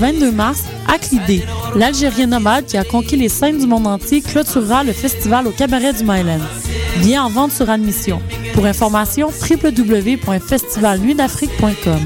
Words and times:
22 0.00 0.32
mars, 0.32 0.64
Aklidé, 0.88 1.44
l'Algérien 1.76 2.26
nomade 2.26 2.64
qui 2.64 2.78
a 2.78 2.84
conquis 2.84 3.16
les 3.16 3.28
scènes 3.28 3.58
du 3.58 3.66
monde 3.66 3.86
entier, 3.86 4.22
clôturera 4.22 4.82
le 4.82 4.94
festival 4.94 5.46
au 5.46 5.50
Cabaret 5.50 5.92
du 5.92 6.04
Myland. 6.04 6.40
Bien 7.02 7.24
en 7.24 7.28
vente 7.28 7.52
sur 7.52 7.68
admission. 7.68 8.22
Pour 8.54 8.64
information, 8.64 9.28
www.festivalnuitdafrique.com. 9.28 12.00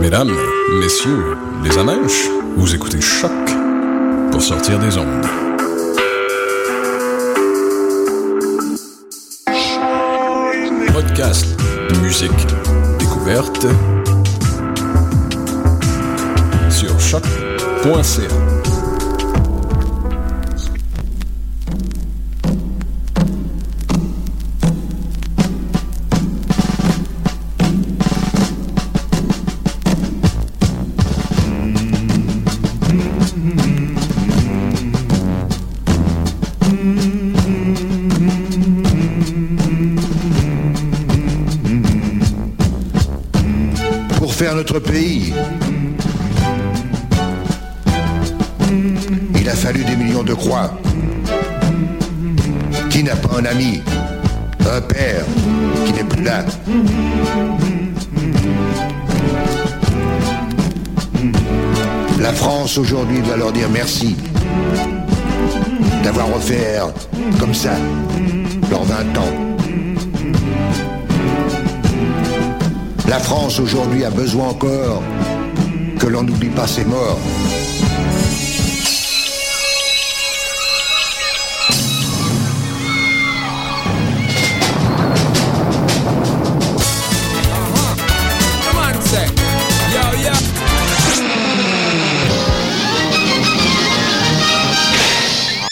Mesdames, 0.00 0.34
messieurs, 0.80 1.36
les 1.62 1.76
amèches, 1.76 2.30
vous 2.56 2.74
écoutez 2.74 3.02
Choc 3.02 3.30
pour 4.32 4.40
sortir 4.40 4.78
des 4.78 4.96
ondes. 4.96 5.26
Podcast, 10.92 11.46
musique, 12.02 12.30
découverte 13.24 13.66
sur 16.70 17.00
choc.ca. 17.00 18.53
Notre 44.54 44.78
pays, 44.78 45.34
il 49.34 49.48
a 49.48 49.52
fallu 49.52 49.84
des 49.84 49.96
millions 49.96 50.22
de 50.22 50.32
croix. 50.32 50.70
Qui 52.88 53.02
n'a 53.02 53.16
pas 53.16 53.40
un 53.40 53.46
ami, 53.46 53.82
un 54.60 54.80
père 54.80 55.24
qui 55.84 55.92
n'est 55.92 56.04
plus 56.04 56.22
là? 56.22 56.44
La 62.20 62.32
France 62.32 62.78
aujourd'hui 62.78 63.20
doit 63.22 63.36
leur 63.36 63.50
dire 63.50 63.68
merci 63.72 64.16
d'avoir 66.04 66.32
offert 66.34 66.92
comme 67.40 67.54
ça 67.54 67.72
leurs 68.70 68.84
20 68.84 69.18
ans. 69.18 69.43
La 73.14 73.20
France 73.20 73.60
aujourd'hui 73.60 74.04
a 74.04 74.10
besoin 74.10 74.48
encore 74.48 75.00
que 76.00 76.06
l'on 76.08 76.24
n'oublie 76.24 76.48
pas 76.48 76.66
ses 76.66 76.84
morts. 76.84 77.20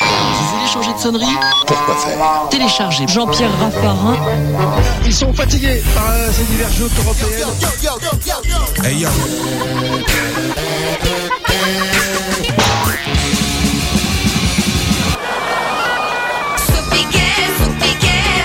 Vous 0.00 0.46
voulez 0.46 0.68
changer 0.72 0.92
de 0.92 0.98
sonnerie? 0.98 1.26
Pourquoi 1.66 1.94
faire 1.96 2.48
Téléchargez 2.50 3.06
Jean-Pierre 3.08 3.50
Raffarin. 3.60 4.16
Ils 5.04 5.14
sont 5.14 5.32
fatigués 5.32 5.82
par 5.94 6.10
euh, 6.10 6.30
ces 6.32 6.44
européennes. 7.00 7.48
Hey, 8.84 8.98
yo. 8.98 9.08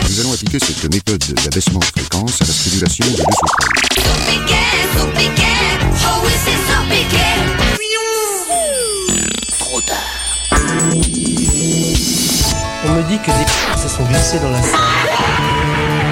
Nous 0.10 0.20
allons 0.22 0.34
appliquer 0.34 0.60
cette 0.60 0.92
méthode 0.92 1.24
d'abaissement 1.44 1.80
de 1.80 1.86
fréquence 1.86 2.42
à 2.42 2.46
la 2.46 2.52
stimulation 2.54 3.06
de 3.06 3.12
deux 3.12 3.24
sous 3.24 3.68
dit 13.08 13.20
que 13.20 13.32
des 13.32 13.80
se 13.82 13.88
sont 13.88 14.04
glissés 14.04 14.40
dans 14.40 14.52
la 14.52 14.62
salle. 14.62 16.07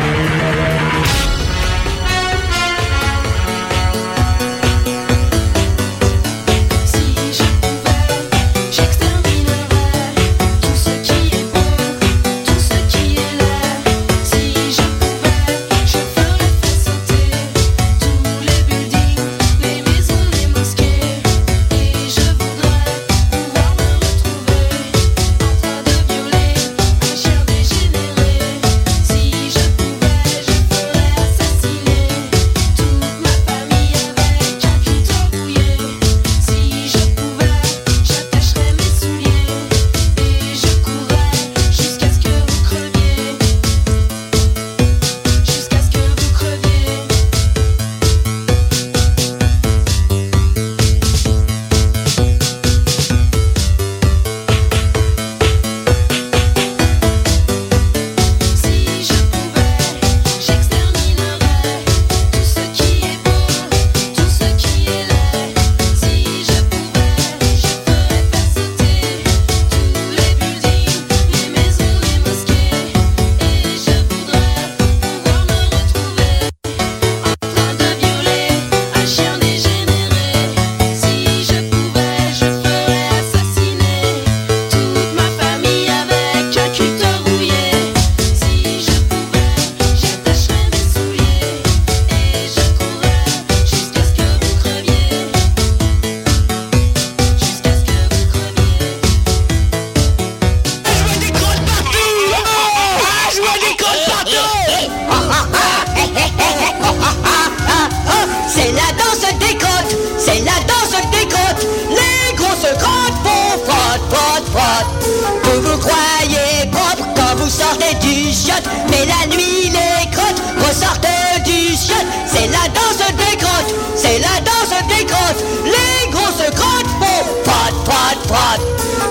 Du 118.55 118.61
chiotte, 118.61 118.69
mais 118.90 119.05
la 119.05 119.28
nuit 119.28 119.69
les 119.69 120.11
crottes 120.11 120.41
ressortent 120.59 121.07
du 121.46 121.75
chiotte. 121.75 122.05
C'est 122.25 122.47
la 122.47 122.67
danse 122.69 122.97
des 123.17 123.37
crottes, 123.37 123.73
c'est 123.96 124.19
la 124.19 124.40
danse 124.41 124.73
des 124.87 125.05
crottes. 125.05 125.43
Les 125.66 126.09
grosses 126.11 126.49
crottes 126.55 126.91
font 126.99 127.23
frotte, 127.43 127.75
frotte, 127.85 128.28
frotte. 128.28 128.66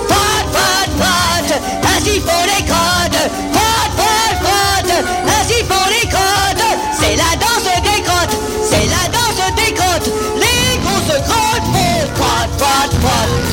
Frotte, 0.07 0.47
frotte, 0.53 0.93
frotte. 0.99 1.61
Ainsi 1.95 2.19
font 2.19 2.45
les 2.45 2.63
crottes. 2.65 3.29
Frotte, 3.53 3.91
frotte, 3.97 4.39
frotte. 4.43 5.05
Ainsi 5.27 5.63
font 5.63 5.89
les 5.89 6.07
crottes. 6.07 6.79
C'est 6.99 7.15
la 7.15 7.35
danse 7.39 7.69
des 7.83 8.01
crottes, 8.03 8.37
c'est 8.63 8.87
la 8.87 9.09
danse 9.11 9.55
des 9.55 9.73
crottes. 9.73 10.09
Les 10.37 10.77
grosses 10.79 11.21
crottes 11.27 11.67
font 11.73 12.07
frotte, 12.15 12.49
frotte, 12.57 12.93
frotte. 13.01 13.44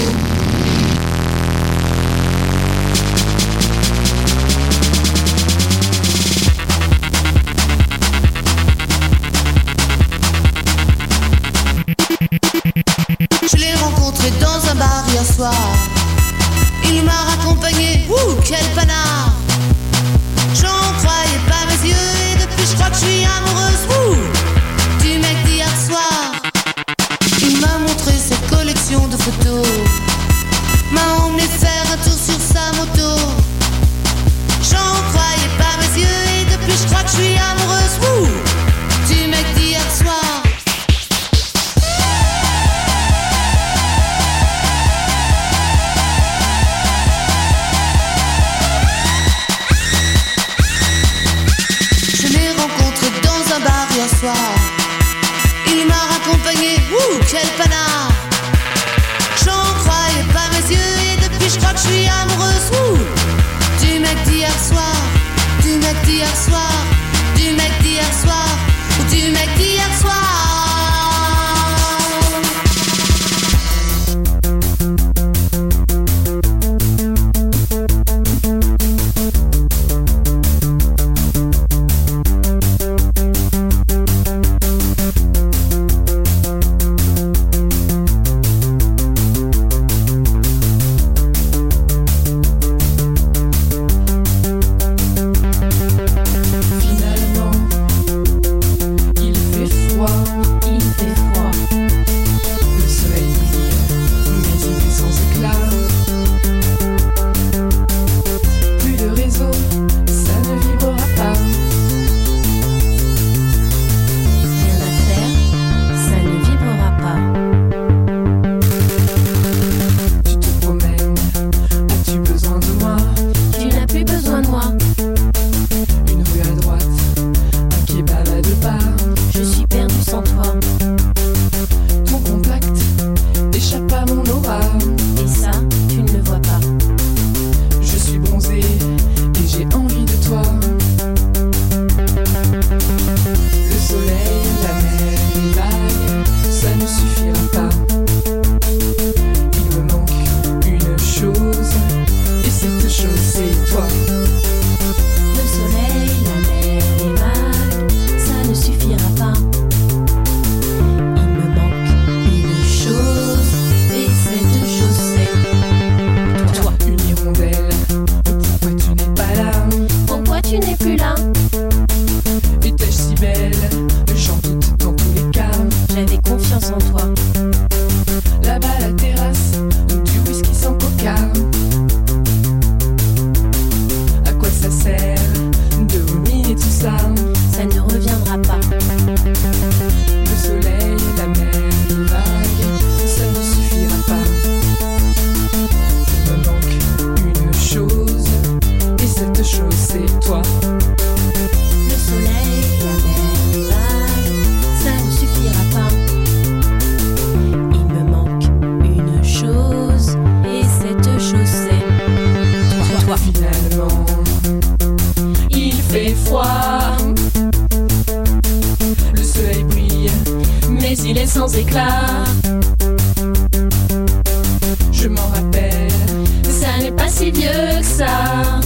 mieux 227.34 227.80
que 227.80 227.84
ça. 227.84 228.60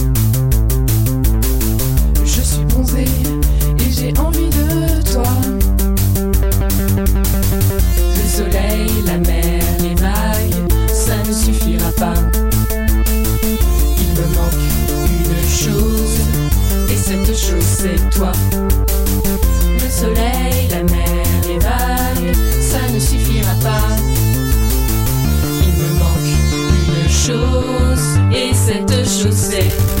Je 2.23 2.41
suis 2.41 2.65
bronzée 2.65 3.05
et 3.79 3.91
j'ai 3.91 4.13
envie 4.19 4.49
de 4.49 5.01
toi. 5.11 5.23
Le 8.15 8.25
soleil, 8.29 8.89
la 9.05 9.17
mer, 9.17 9.63
les 9.79 9.95
vagues, 9.95 10.71
ça 10.87 11.17
ne 11.27 11.33
suffira 11.33 11.91
pas. 11.97 12.13
Il 13.99 14.09
me 14.17 14.25
manque 14.35 14.65
une 15.09 15.49
chose, 15.49 16.19
et 16.89 16.95
cette 16.95 17.35
chose 17.35 17.63
c'est 17.63 18.09
toi. 18.09 18.31
Le 18.53 19.89
soleil, 19.89 20.67
la 20.69 20.83
mer, 20.83 21.25
les 21.47 21.59
vagues, 21.59 22.35
ça 22.61 22.79
ne 22.93 22.99
suffira 22.99 23.53
pas. 23.63 23.95
Il 25.61 25.73
me 25.81 25.89
manque 25.99 26.33
une 26.87 27.09
chose 27.09 27.66
et 28.31 28.53
cette 28.53 28.91
chaussée. 29.07 29.96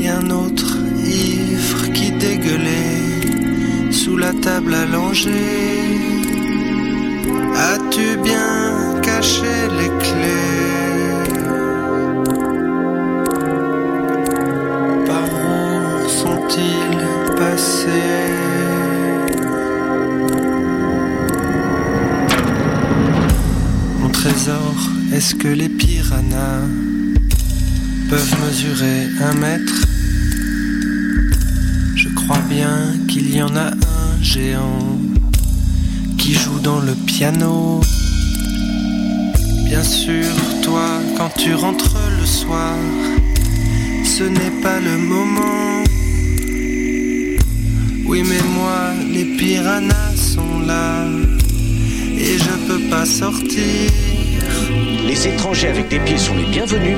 et 0.00 0.08
un 0.08 0.30
autre 0.30 0.76
ivre 1.06 1.90
qui 1.92 2.10
dégueulait 2.12 3.90
sous 3.90 4.16
la 4.18 4.32
table 4.34 4.74
allongée. 4.74 5.30
As-tu 7.56 8.18
bien 8.22 9.00
caché 9.02 9.56
les 9.78 9.90
clés? 10.04 11.24
Par 15.06 15.28
où 15.54 16.08
sont-ils 16.08 17.34
passés? 17.36 18.28
Mon 24.00 24.10
trésor, 24.10 24.74
est-ce 25.14 25.34
que 25.34 25.48
les 25.48 25.70
peuvent 28.08 28.36
mesurer 28.46 29.08
un 29.20 29.34
mètre 29.34 29.86
Je 31.94 32.08
crois 32.08 32.40
bien 32.48 32.94
qu'il 33.06 33.34
y 33.34 33.42
en 33.42 33.54
a 33.54 33.68
un 33.70 34.22
géant 34.22 34.98
qui 36.16 36.32
joue 36.32 36.58
dans 36.60 36.80
le 36.80 36.94
piano. 36.94 37.80
Bien 39.66 39.82
sûr, 39.82 40.24
toi, 40.62 40.88
quand 41.16 41.30
tu 41.36 41.54
rentres 41.54 41.96
le 42.18 42.26
soir, 42.26 42.74
ce 44.04 44.24
n'est 44.24 44.62
pas 44.62 44.80
le 44.80 44.96
moment. 44.96 45.84
Oui, 48.06 48.22
mais 48.28 48.42
moi, 48.56 48.94
les 49.12 49.36
piranhas 49.36 50.16
sont 50.16 50.60
là 50.66 51.04
et 52.16 52.38
je 52.38 52.54
peux 52.66 52.82
pas 52.88 53.04
sortir. 53.04 54.17
Les 55.06 55.28
étrangers 55.28 55.68
avec 55.68 55.88
des 55.88 55.98
pieds 56.00 56.18
sont 56.18 56.36
les 56.36 56.44
bienvenus. 56.44 56.96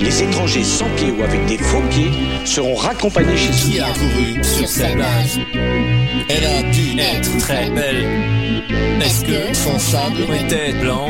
Les 0.00 0.22
étrangers 0.22 0.64
sans 0.64 0.88
pieds 0.96 1.10
ou 1.10 1.22
avec 1.22 1.44
des 1.46 1.58
faux 1.58 1.82
pieds 1.90 2.10
seront 2.44 2.74
raccompagnés 2.74 3.36
chez 3.36 3.50
eux. 3.50 3.72
Qui 3.72 3.80
a 3.80 3.92
couru 3.92 4.44
sur 4.44 4.68
cette 4.68 4.94
plage 4.94 5.38
Elle 6.28 6.44
a 6.44 6.62
dû 6.70 6.98
être 6.98 7.38
très 7.38 7.70
belle. 7.70 8.06
Est-ce 9.00 9.24
que 9.24 9.54
son 9.54 9.78
sable 9.78 10.22
était 10.44 10.72
blanc 10.80 11.08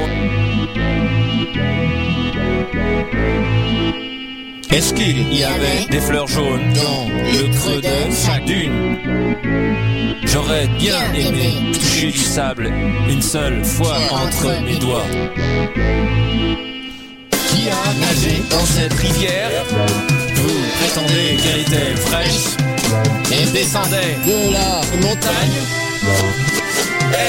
Est-ce 4.73 4.95
qu'il 4.95 5.33
y 5.33 5.45
avait 5.45 5.87
des 5.91 6.01
fleurs 6.01 6.29
jaunes 6.29 6.73
dans 6.73 7.09
le 7.09 7.49
creux 7.55 7.81
de 7.81 8.15
chaque 8.15 8.45
dune 8.45 9.37
J'aurais 10.33 10.69
bien 10.79 11.13
aimé 11.13 11.73
toucher 11.73 12.13
du 12.13 12.19
sable 12.19 12.73
une 13.09 13.21
seule 13.21 13.65
fois 13.65 13.97
entre 14.13 14.63
mes 14.63 14.77
doigts. 14.77 15.07
Qui 17.49 17.69
a 17.69 17.95
nagé 17.99 18.41
dans 18.49 18.65
cette 18.65 18.93
rivière 18.93 19.51
Vous 20.35 20.61
prétendez 20.79 21.37
qu'elle 21.43 21.61
était 21.63 21.97
fraîche 21.97 22.57
et 23.33 23.45
descendait 23.51 24.17
de 24.25 24.53
la 24.53 24.81
montagne 25.09 25.61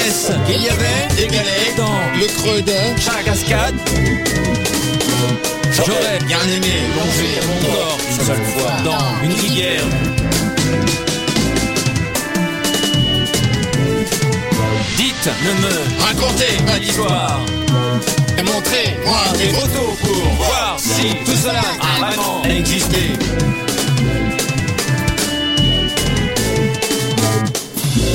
Est-ce 0.06 0.32
qu'il 0.46 0.62
y 0.62 0.68
avait 0.68 1.08
des 1.16 1.26
galets 1.26 1.76
dans 1.76 2.00
le 2.14 2.26
creux 2.38 2.62
de 2.62 3.00
chaque 3.00 3.24
cascade 3.24 3.74
J'aurais 5.72 6.18
bien 6.24 6.38
aimé 6.54 6.74
longer 6.96 7.40
mon 7.48 7.72
corps 7.72 7.98
une 8.10 8.26
seule 8.26 8.44
fois 8.44 8.72
dans 8.84 9.24
une 9.24 9.32
rivière. 9.32 9.82
Ne 15.24 15.28
me 15.30 16.02
racontez 16.02 16.56
pas 16.66 16.80
d'histoire. 16.80 17.40
Et 18.36 18.42
montrez-moi 18.42 19.20
des 19.38 19.50
photos 19.50 19.96
pour 20.00 20.44
voir 20.44 20.76
si 20.78 21.14
tout 21.24 21.36
cela 21.36 21.60
a 21.60 22.04
vraiment 22.04 22.42
existé. 22.42 23.12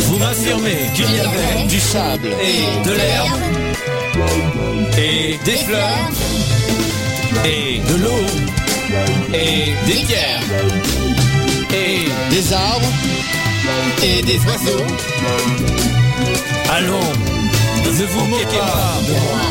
Vous 0.02 0.18
m'affirmez 0.18 0.90
qu'il 0.96 1.16
y 1.16 1.20
avait 1.22 1.68
du 1.70 1.80
sable 1.80 2.28
et 2.28 2.86
de 2.86 2.92
l'herbe 2.92 3.40
et 4.98 5.40
des 5.46 5.58
fleurs 5.64 6.12
et 7.46 7.80
de 7.90 8.04
l'eau 8.04 8.26
et 9.34 9.76
des 9.86 10.04
pierres 10.04 10.42
et 11.74 12.36
des 12.36 12.52
arbres 12.52 12.92
et 14.04 14.22
des 14.24 14.40
oiseaux. 14.40 15.97
Allons, 16.70 17.00
ne 17.86 18.06
vous 18.06 18.26
moquez 18.26 18.58
pas 18.58 19.00
de 19.08 19.12
moi. 19.14 19.42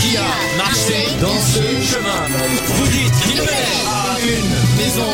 Qui 0.00 0.16
a 0.16 0.30
marché 0.56 1.08
dans 1.20 1.40
ce 1.52 1.62
chemin 1.90 2.22
Vous 2.66 2.86
dites 2.86 3.20
qu'il 3.22 3.36
menait 3.40 3.76
à 3.88 4.18
une 4.20 4.54
maison 4.78 5.10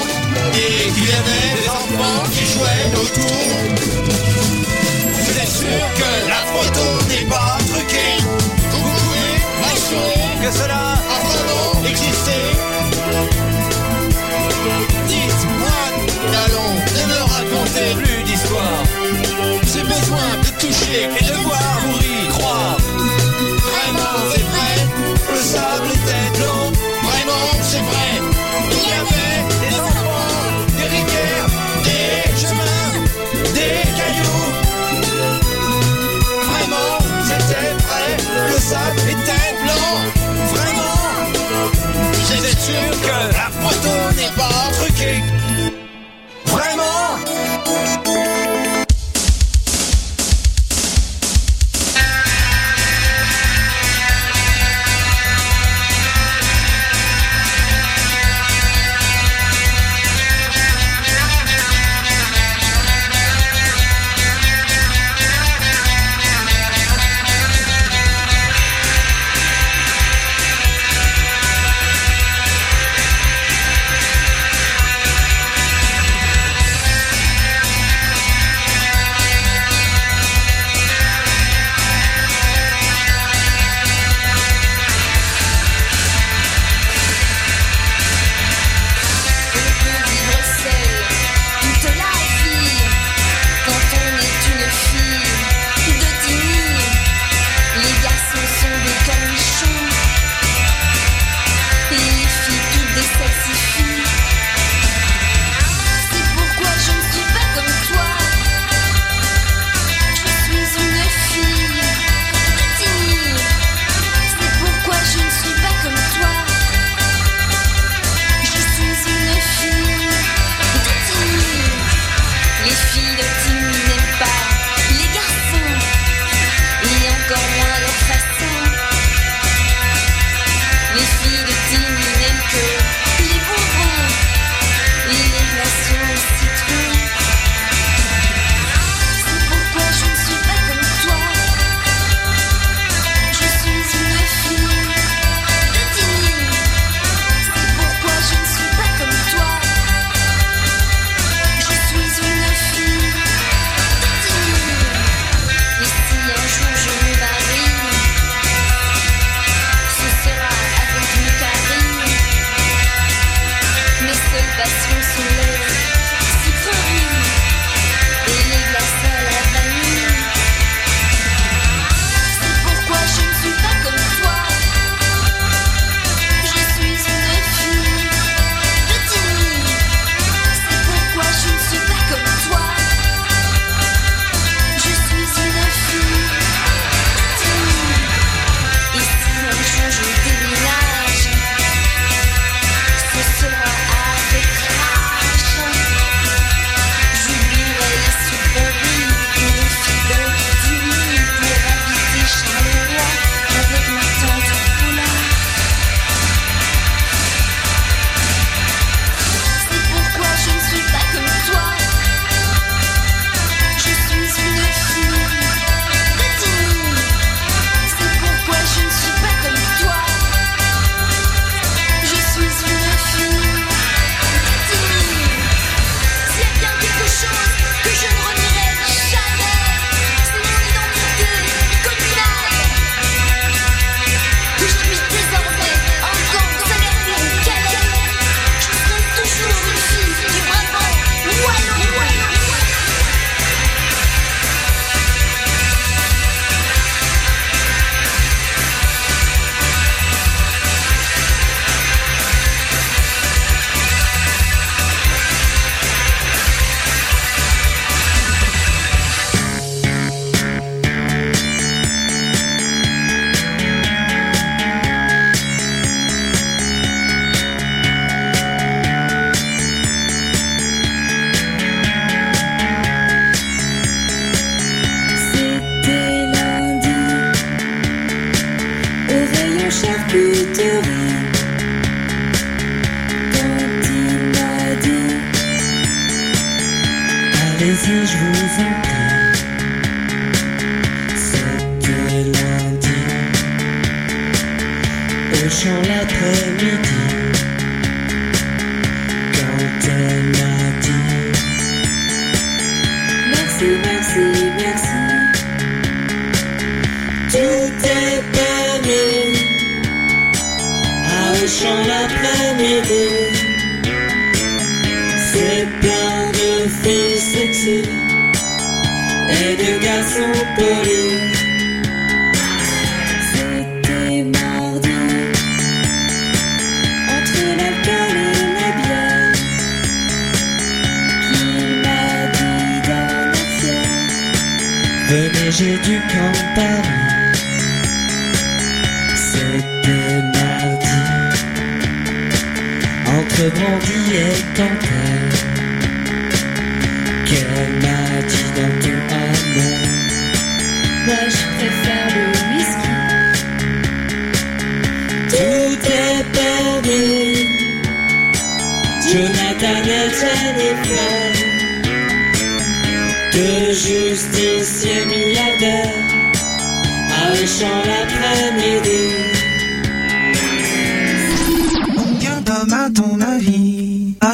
et 0.55 0.91
qu'il 0.93 1.05
y 1.05 1.13
avait 1.13 1.49
des 1.57 1.69
enfants 1.69 2.23
qui 2.33 2.45
jouaient 2.53 2.89
autour. 3.03 3.39
Vous 5.15 5.39
êtes 5.39 5.49
sûr 5.49 5.83
que 5.99 6.29
la 6.29 6.43
photo 6.53 6.87
n'est 7.09 7.27
pas 7.27 7.59
truquée? 7.73 8.17
Vous 8.71 8.83
pouvez 8.83 9.33
m'assurer 9.63 10.29
que 10.43 10.51
cela 10.59 10.93
a 10.93 11.19
vraiment 11.27 11.89
existé 11.89 12.33
de 20.93 21.25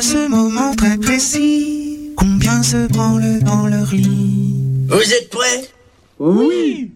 ce 0.02 0.28
moment 0.28 0.74
très 0.74 0.98
précis, 0.98 2.12
combien 2.16 2.60
se 2.64 2.88
branlent 2.88 3.38
dans 3.40 3.68
leur 3.68 3.86
lit 3.92 4.56
Vous 4.88 5.00
êtes 5.00 5.30
prêts? 5.30 5.70
Oui. 6.18 6.90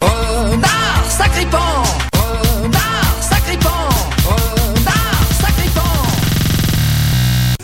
Renard 0.00 1.04
sacripant 1.10 1.82
Renard 2.14 3.16
sacripant 3.20 3.88
Renard 4.24 5.28
sacripant 5.40 6.06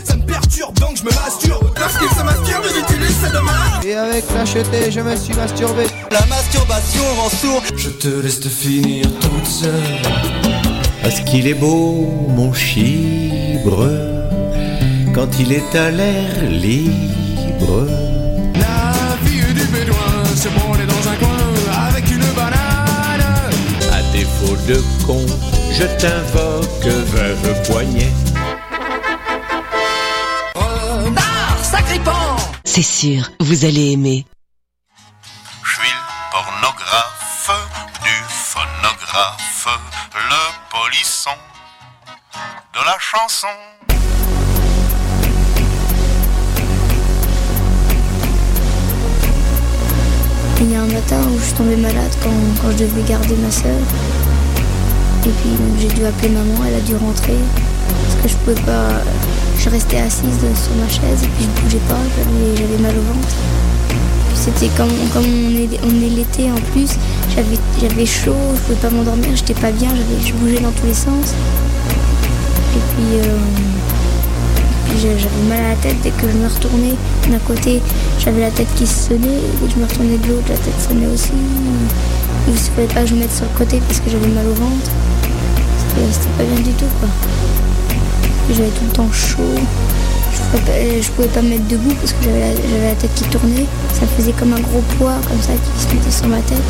Ça 0.03 0.17
me 0.17 0.25
perturbe 0.25 0.77
donc 0.79 0.97
je 0.97 1.03
me 1.03 1.11
masturbe. 1.11 1.69
Lorsqu'il 1.79 2.09
se 2.09 2.23
masturbe, 2.23 2.65
j'utilise 2.75 3.15
sa 3.21 3.29
dommage. 3.29 3.85
Et 3.85 3.95
avec 3.95 4.25
l'acheter, 4.35 4.91
je 4.91 4.99
me 4.99 5.15
suis 5.15 5.33
masturbé. 5.35 5.85
La 6.11 6.25
masturbation 6.25 7.03
rend 7.17 7.29
sourd. 7.29 7.63
Je 7.77 7.89
te 7.91 8.09
laisse 8.09 8.41
te 8.41 8.49
finir 8.49 9.05
toute 9.21 9.47
seule. 9.47 9.71
Parce 11.01 11.21
qu'il 11.21 11.47
est 11.47 11.53
beau, 11.53 12.09
mon 12.35 12.51
chibre, 12.51 13.87
quand 15.15 15.39
il 15.39 15.53
est 15.53 15.75
à 15.75 15.91
l'air 15.91 16.41
libre. 16.41 17.87
La 18.53 19.17
fille 19.25 19.53
du 19.53 19.65
bédouin 19.67 20.25
se 20.35 20.49
branlait 20.49 20.85
dans 20.85 21.07
un 21.07 21.15
coin 21.15 21.87
avec 21.87 22.11
une 22.11 22.27
banane. 22.33 23.53
À 23.93 24.01
défaut 24.11 24.57
de 24.67 24.77
con, 25.05 25.25
je 25.71 25.85
t'invoque, 26.01 26.85
veuve 27.13 27.63
poignet. 27.67 28.11
Renard 30.53 31.63
sacripant 31.63 32.35
C'est 32.65 32.89
sûr, 32.99 33.31
vous 33.39 33.63
allez 33.63 33.93
aimer. 33.93 34.25
Je 35.63 35.71
suis 35.75 35.93
le 36.01 36.31
pornographe 36.33 37.51
du 38.03 38.17
phonographe, 38.27 39.67
le 40.13 40.43
polisson 40.69 41.37
de 42.73 42.79
la 42.85 42.97
chanson. 42.99 43.47
Où 51.13 51.39
je 51.39 51.43
suis 51.45 51.53
tombée 51.53 51.75
malade 51.75 52.11
quand, 52.23 52.71
je 52.71 52.77
devais 52.83 53.01
garder 53.07 53.35
ma 53.43 53.51
soeur. 53.51 53.79
Et 55.25 55.29
puis 55.29 55.51
j'ai 55.79 55.87
dû 55.87 56.05
appeler 56.05 56.29
maman, 56.29 56.63
elle 56.67 56.75
a 56.75 56.81
dû 56.81 56.95
rentrer. 56.95 57.37
Parce 57.87 58.21
que 58.21 58.27
je 58.29 58.35
pouvais 58.37 58.61
pas. 58.65 59.01
Je 59.59 59.69
restais 59.69 59.97
assise 59.97 60.37
sur 60.39 60.75
ma 60.75 60.87
chaise 60.89 61.23
et 61.23 61.27
puis 61.27 61.45
je 61.45 61.61
bougeais 61.61 61.81
pas, 61.87 61.95
j'avais, 62.17 62.81
mal 62.81 62.91
au 62.97 63.13
ventre. 63.13 63.27
C'était 64.35 64.67
comme, 64.75 64.89
comme 65.13 65.23
on 65.23 65.55
est, 65.55 65.79
on 65.83 65.89
est 66.05 66.09
l'été 66.09 66.51
en 66.51 66.59
plus, 66.73 66.89
j'avais, 67.33 68.05
chaud, 68.05 68.35
je 68.55 68.59
pouvais 68.61 68.75
pas 68.81 68.89
m'endormir, 68.89 69.29
j'étais 69.33 69.53
pas 69.53 69.71
bien, 69.71 69.89
je 70.23 70.33
bougeais 70.33 70.59
dans 70.59 70.71
tous 70.71 70.85
les 70.85 70.93
sens. 70.93 71.33
Et 72.75 72.79
puis, 72.93 73.19
euh, 73.23 73.37
puis 74.89 74.99
j'a- 75.01 75.17
j'avais 75.17 75.47
mal 75.49 75.65
à 75.65 75.69
la 75.69 75.75
tête 75.75 75.95
dès 76.03 76.09
que 76.11 76.27
je 76.29 76.37
me 76.37 76.47
retournais 76.47 76.95
d'un 77.31 77.39
côté, 77.39 77.81
j'avais 78.19 78.41
la 78.41 78.51
tête 78.51 78.67
qui 78.75 78.87
sonnait, 78.87 79.27
et 79.27 79.69
je 79.69 79.79
me 79.79 79.85
retournais 79.85 80.17
de 80.17 80.27
l'autre, 80.27 80.49
la 80.49 80.57
tête 80.57 80.79
sonnait 80.79 81.07
aussi. 81.07 81.31
Il 82.47 82.53
ne 82.53 82.57
fallait 82.57 82.87
pas 82.87 83.01
que 83.01 83.07
je 83.07 83.15
me 83.15 83.19
mette 83.21 83.33
sur 83.33 83.45
le 83.45 83.57
côté 83.57 83.81
parce 83.87 83.99
que 83.99 84.09
j'avais 84.09 84.27
mal 84.27 84.45
au 84.45 84.53
ventre. 84.53 84.91
C'était 86.11 86.27
pas 86.37 86.43
bien 86.43 86.63
du 86.63 86.71
tout 86.73 86.85
quoi. 86.99 87.09
J'avais 88.49 88.69
tout 88.69 88.85
le 88.85 88.91
temps 88.91 89.11
chaud. 89.11 89.41
Je 90.31 90.39
pouvais 90.51 90.63
pas, 90.63 91.01
je 91.01 91.09
pouvais 91.11 91.27
pas 91.29 91.41
me 91.41 91.49
mettre 91.49 91.67
debout 91.67 91.95
parce 91.95 92.11
que 92.13 92.23
j'avais 92.23 92.39
la, 92.41 92.95
tête 92.95 93.13
qui 93.15 93.23
tournait. 93.25 93.65
Ça 93.93 94.05
faisait 94.15 94.33
comme 94.33 94.53
un 94.53 94.59
gros 94.59 94.83
poids 94.97 95.15
comme 95.27 95.41
ça 95.41 95.53
qui 95.53 95.81
se 95.81 95.95
mettait 95.95 96.11
sur 96.11 96.27
ma 96.27 96.39
tête. 96.41 96.61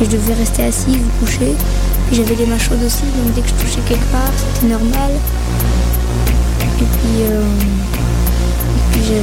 Et 0.00 0.04
je 0.04 0.10
devais 0.10 0.34
rester 0.34 0.64
assise 0.64 0.96
ou 0.96 1.24
coucher. 1.24 1.54
J'avais 2.10 2.34
les 2.34 2.46
mains 2.46 2.58
chaudes 2.58 2.82
aussi, 2.84 3.02
donc 3.02 3.34
dès 3.34 3.42
que 3.42 3.48
je 3.48 3.54
touchais 3.54 3.80
quelque 3.88 4.10
part, 4.10 4.32
c'était 4.36 4.72
normal. 4.72 5.12
Et 6.80 6.84
puis, 6.84 7.22
euh, 7.30 7.42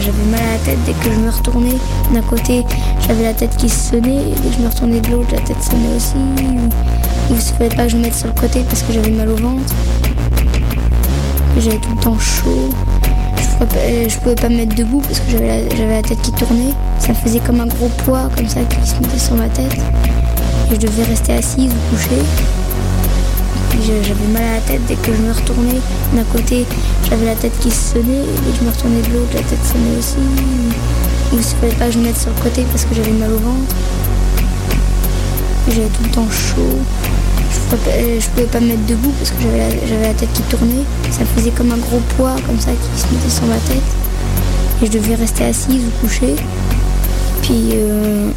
j'avais 0.01 0.25
mal 0.31 0.39
à 0.39 0.53
la 0.53 0.59
tête 0.59 0.77
dès 0.85 0.93
que 0.93 1.13
je 1.13 1.19
me 1.19 1.29
retournais 1.29 1.77
d'un 2.13 2.21
côté, 2.21 2.65
j'avais 3.07 3.23
la 3.23 3.33
tête 3.33 3.55
qui 3.57 3.69
sonnait, 3.69 4.31
et 4.31 4.35
dès 4.43 4.49
que 4.49 4.55
je 4.57 4.61
me 4.61 4.67
retournais 4.67 4.99
de 5.01 5.11
l'autre, 5.11 5.29
la 5.33 5.41
tête 5.41 5.61
sonnait 5.61 5.95
aussi. 5.95 6.15
Il 7.29 7.35
ne 7.35 7.41
fallait 7.41 7.75
pas 7.75 7.83
que 7.83 7.89
je 7.89 7.97
me 7.97 8.01
mette 8.01 8.15
sur 8.15 8.27
le 8.27 8.33
côté 8.33 8.61
parce 8.67 8.81
que 8.81 8.93
j'avais 8.93 9.11
mal 9.11 9.29
au 9.29 9.35
ventre. 9.35 9.73
J'avais 11.57 11.77
tout 11.77 11.91
le 11.95 12.01
temps 12.01 12.17
chaud. 12.17 12.69
Je 13.37 13.65
pas, 13.65 13.75
je 14.07 14.17
pouvais 14.19 14.35
pas 14.35 14.49
me 14.49 14.57
mettre 14.57 14.75
debout 14.75 15.01
parce 15.01 15.19
que 15.19 15.31
j'avais 15.31 15.63
la, 15.87 16.01
tête 16.01 16.21
qui 16.21 16.31
tournait. 16.31 16.73
Ça 16.99 17.13
faisait 17.13 17.39
comme 17.39 17.59
un 17.59 17.67
gros 17.67 17.89
poids 18.05 18.29
comme 18.35 18.47
ça 18.47 18.61
qui 18.61 18.89
se 18.89 18.95
mettait 18.95 19.19
sur 19.19 19.35
ma 19.35 19.49
tête. 19.49 19.75
Je 20.71 20.77
devais 20.77 21.03
rester 21.03 21.33
assise 21.33 21.71
ou 21.71 21.95
coucher. 21.95 22.58
J'avais 24.03 24.27
mal 24.31 24.43
à 24.43 24.53
la 24.55 24.61
tête 24.61 24.81
dès 24.87 24.95
que 24.95 25.11
je 25.15 25.21
me 25.21 25.31
retournais 25.31 25.81
d'un 26.13 26.23
côté, 26.25 26.63
j'avais 27.09 27.25
la 27.25 27.33
tête 27.33 27.57
qui 27.59 27.71
sonnait, 27.71 28.21
et 28.21 28.55
je 28.55 28.63
me 28.63 28.69
retournais 28.69 29.01
de 29.01 29.13
l'autre, 29.13 29.33
la 29.33 29.41
tête 29.41 29.65
sonnait 29.65 29.97
aussi. 29.97 30.17
Il 31.31 31.39
ne 31.39 31.43
fallait 31.43 31.73
pas 31.73 31.87
que 31.87 31.93
je 31.93 31.97
me 31.97 32.03
mette 32.03 32.17
sur 32.17 32.29
le 32.29 32.41
côté 32.41 32.65
parce 32.71 32.85
que 32.85 32.93
j'avais 32.93 33.11
mal 33.11 33.31
au 33.31 33.37
ventre. 33.37 33.75
J'avais 35.69 35.87
tout 35.87 36.03
le 36.03 36.09
temps 36.09 36.27
chaud. 36.29 36.77
Je 37.51 37.75
pouvais 37.75 38.19
je 38.19 38.29
pouvais 38.29 38.45
pas 38.45 38.59
me 38.59 38.67
mettre 38.67 38.85
debout 38.85 39.11
parce 39.17 39.31
que 39.31 39.41
j'avais 39.41 40.07
la, 40.07 40.13
tête 40.13 40.33
qui 40.33 40.43
tournait. 40.43 40.85
Ça 41.09 41.25
faisait 41.35 41.51
comme 41.51 41.71
un 41.71 41.77
gros 41.77 42.01
poids 42.15 42.35
comme 42.45 42.59
ça 42.59 42.71
qui 42.71 43.01
se 43.01 43.07
mettait 43.11 43.29
sur 43.29 43.45
ma 43.45 43.57
tête. 43.57 43.89
Et 44.83 44.85
je 44.85 44.91
devais 44.91 45.15
rester 45.15 45.45
assise 45.45 45.81
ou 45.83 46.05
coucher. 46.05 46.35
Puis 47.41 47.69
euh, 47.73 48.29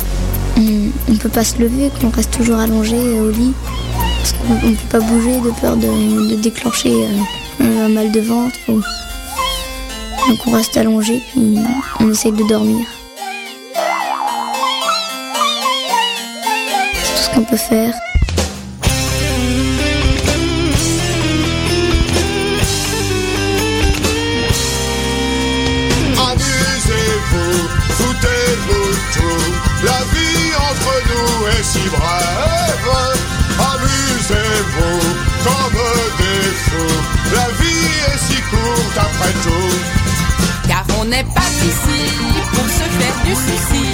on 0.56 1.12
ne 1.12 1.18
peut 1.18 1.28
pas 1.28 1.44
se 1.44 1.58
lever, 1.58 1.90
qu'on 2.00 2.10
reste 2.10 2.30
toujours 2.30 2.58
allongé 2.58 2.96
euh, 2.96 3.28
au 3.28 3.30
lit. 3.30 3.52
Parce 4.22 4.34
qu'on 4.34 4.54
ne 4.68 4.74
peut 4.76 4.88
pas 4.88 5.00
bouger 5.00 5.40
de 5.40 5.50
peur 5.60 5.76
de, 5.76 6.36
déclencher 6.36 6.92
euh, 7.60 7.84
un 7.86 7.88
mal 7.88 8.12
de 8.12 8.20
ventre. 8.20 8.56
ou- 8.68 8.80
Donc 10.28 10.38
on 10.46 10.52
reste 10.52 10.76
allongé 10.76 11.20
puis 11.32 11.58
on 11.98 12.08
essaye 12.10 12.30
de 12.32 12.44
dormir. 12.44 12.86
C'est 16.94 17.14
tout 17.16 17.22
ce 17.22 17.30
qu'on 17.34 17.42
peut 17.44 17.56
faire. 17.56 17.92
La 37.34 37.48
vie 37.58 37.88
est 38.08 38.18
si 38.18 38.40
courte 38.50 38.98
après 38.98 39.32
tout. 39.44 40.68
Car 40.68 40.84
on 41.00 41.04
n'est 41.04 41.24
pas 41.24 41.52
ici 41.70 42.00
pour 42.52 42.66
se 42.78 42.86
faire 42.98 43.16
du 43.24 43.34
souci. 43.34 43.84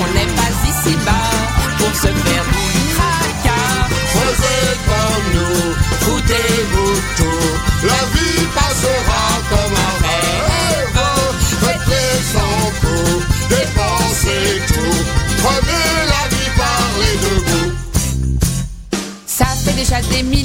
On 0.00 0.06
n'est 0.14 0.32
pas 0.38 0.52
ici 0.70 0.96
bas 1.04 1.30
pour 1.78 1.94
se 1.94 2.08
faire 2.08 2.44
du 2.52 2.73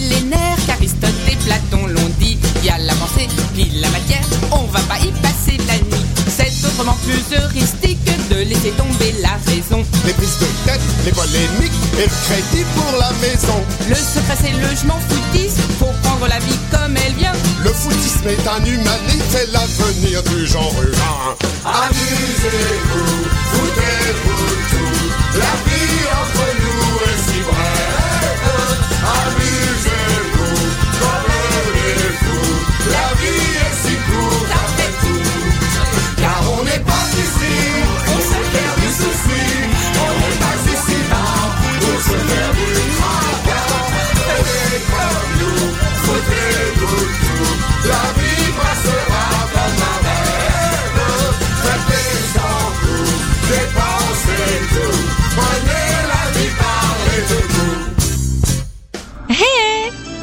des 0.10 0.16
millénaires 0.16 0.58
qu'Aristote 0.66 1.10
et 1.28 1.36
Platon 1.36 1.88
l'ont 1.88 2.12
dit. 2.20 2.38
Il 2.62 2.66
y 2.66 2.70
a 2.70 2.78
l'avancée, 2.78 3.28
puis 3.54 3.72
la 3.76 3.90
matière, 3.90 4.22
on 4.52 4.64
va 4.66 4.80
pas 4.82 5.00
y 5.00 5.12
passer 5.22 5.58
la 5.68 5.78
nuit. 5.78 6.06
C'est 6.28 6.52
autrement 6.68 6.98
plus 7.06 7.38
heuristique 7.38 8.00
de 8.30 8.36
laisser 8.36 8.72
tomber 8.72 9.14
la 9.22 9.38
raison. 9.52 9.84
Les 10.06 10.14
prises 10.14 10.40
de 10.40 10.48
tête, 10.66 10.82
les 11.06 11.12
polémiques 11.12 11.80
et 11.98 12.04
le 12.04 12.16
crédit 12.26 12.66
pour 12.76 13.00
la 13.00 13.12
maison. 13.22 13.64
Le 13.88 13.96
secret 13.96 14.38
c'est 14.42 14.52
le 14.52 14.76
je 14.76 14.86
m'en 14.86 15.00
foutis, 15.00 15.50
faut 15.80 15.94
prendre 16.04 16.28
la 16.28 16.40
vie 16.40 16.60
comme 16.72 16.96
elle 16.98 17.14
vient. 17.14 17.34
Le 17.64 17.72
foutisme 17.72 18.28
est 18.28 18.48
un 18.48 18.64
humanisme, 18.64 19.26
c'est 19.30 19.52
l'avenir 19.52 20.24
du 20.24 20.48
genre 20.48 20.76
humain. 20.82 21.36
Amusez-vous, 21.66 23.24
foutez-vous 23.52 24.48
tout. 24.70 25.40
La 25.40 25.54
vie 25.66 26.06
entre 26.22 26.46
nous 26.62 26.96
est 27.10 27.32
si 27.32 27.40
brève. 27.42 28.00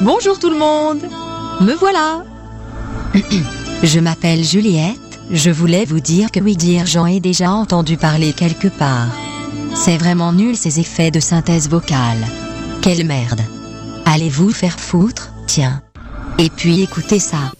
Bonjour 0.06 0.38
tout 0.38 0.50
le 0.50 0.56
monde 0.56 1.02
Me 1.60 1.74
voilà 1.74 2.22
Je 3.82 3.98
m'appelle 3.98 4.44
Juliette. 4.44 5.18
Je 5.32 5.50
voulais 5.50 5.84
vous 5.84 5.98
dire 5.98 6.30
que 6.30 6.38
oui 6.38 6.56
dire 6.56 6.86
j'en 6.86 7.06
ai 7.06 7.18
déjà 7.18 7.50
entendu 7.50 7.96
parler 7.96 8.32
quelque 8.32 8.68
part. 8.68 9.08
C'est 9.74 9.96
vraiment 9.96 10.32
nul 10.32 10.56
ces 10.56 10.78
effets 10.78 11.10
de 11.10 11.18
synthèse 11.18 11.68
vocale. 11.68 12.24
Quelle 12.82 13.04
merde. 13.04 13.40
Allez 14.04 14.28
vous 14.28 14.52
faire 14.52 14.78
foutre, 14.78 15.32
tiens. 15.48 15.82
Et 16.38 16.50
puis 16.50 16.82
écoutez 16.82 17.18
ça. 17.18 17.50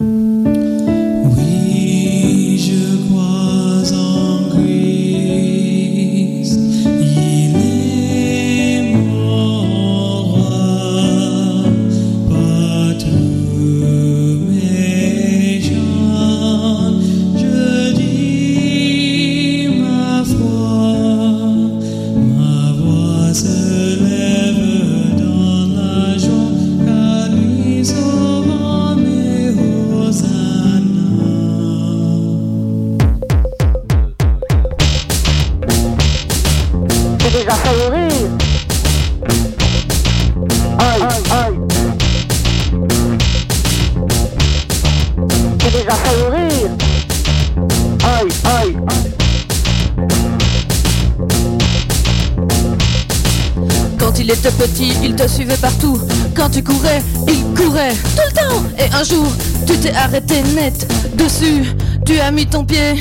As 62.26 62.32
mis 62.32 62.44
ton 62.44 62.64
pied, 62.64 62.96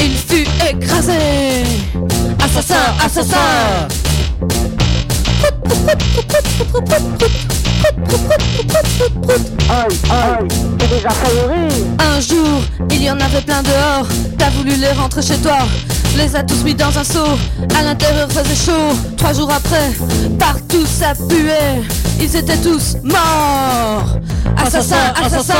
il 0.00 0.16
fut 0.16 0.44
écrasé. 0.68 1.12
Assassin, 2.42 2.74
assassin. 3.00 3.36
Aïe, 9.68 9.96
aïe. 10.10 10.48
C'est 10.80 10.88
déjà. 10.88 11.10
Un 12.00 12.20
jour, 12.20 12.60
il 12.90 13.04
y 13.04 13.08
en 13.08 13.20
avait 13.20 13.40
plein 13.42 13.62
dehors. 13.62 14.08
T'as 14.36 14.50
voulu 14.50 14.74
les 14.74 14.90
rentrer 14.90 15.22
chez 15.22 15.36
toi. 15.36 15.58
Les 16.16 16.34
a 16.34 16.42
tous 16.42 16.64
mis 16.64 16.74
dans 16.74 16.98
un 16.98 17.04
seau. 17.04 17.38
À 17.78 17.82
l'intérieur 17.84 18.28
faisait 18.32 18.72
chaud. 18.72 18.96
Trois 19.16 19.32
jours 19.32 19.52
après, 19.52 19.92
partout 20.40 20.84
ça 20.86 21.12
puait. 21.28 21.84
Ils 22.18 22.34
étaient 22.34 22.56
tous 22.56 22.96
morts. 23.04 24.18
Assassin, 24.56 25.12
assassin. 25.24 25.54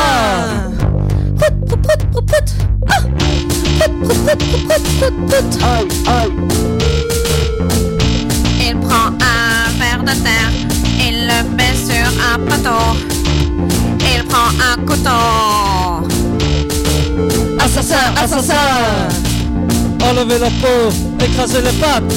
Il 8.61 8.77
prend 8.81 9.09
un 9.21 9.71
verre 9.79 10.03
de 10.03 10.14
terre, 10.23 10.53
il 10.99 11.27
le 11.27 11.42
met 11.57 11.75
sur 11.75 12.07
un 12.33 12.38
poteau. 12.38 12.85
Il 14.01 14.25
prend 14.25 14.51
un 14.61 14.77
couteau. 14.85 16.07
Assassin, 17.59 18.14
assassin. 18.16 18.55
Enlevez 20.03 20.38
la 20.38 20.51
peau, 20.51 20.92
écrasez 21.21 21.62
les 21.62 21.73
pattes. 21.81 22.14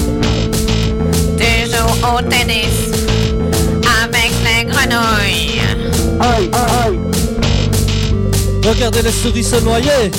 Tu 1.38 1.66
joues 1.72 1.98
au 2.06 2.22
tennis 2.22 2.78
avec 4.04 4.32
les 4.44 4.66
grenouilles. 4.66 5.62
Aïe, 6.20 6.50
aïe. 6.54 7.00
Regardez 8.64 9.02
les 9.02 9.12
souris 9.12 9.44
se 9.44 9.56
noyer. 9.58 10.12